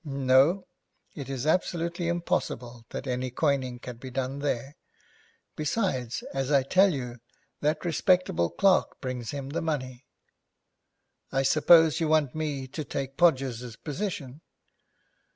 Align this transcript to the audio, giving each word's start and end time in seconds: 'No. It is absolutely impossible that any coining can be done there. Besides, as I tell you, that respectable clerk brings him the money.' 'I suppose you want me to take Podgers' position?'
'No. 0.03 0.65
It 1.13 1.29
is 1.29 1.45
absolutely 1.45 2.07
impossible 2.07 2.87
that 2.89 3.05
any 3.05 3.29
coining 3.29 3.77
can 3.77 3.97
be 3.97 4.09
done 4.09 4.39
there. 4.39 4.75
Besides, 5.55 6.23
as 6.33 6.51
I 6.51 6.63
tell 6.63 6.91
you, 6.91 7.19
that 7.59 7.85
respectable 7.85 8.49
clerk 8.49 8.99
brings 8.99 9.29
him 9.29 9.49
the 9.49 9.61
money.' 9.61 10.07
'I 11.31 11.43
suppose 11.43 11.99
you 11.99 12.07
want 12.07 12.33
me 12.33 12.65
to 12.69 12.83
take 12.83 13.15
Podgers' 13.15 13.75
position?' 13.75 14.41